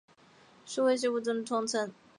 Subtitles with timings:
[0.65, 1.93] 受威胁物种的统称。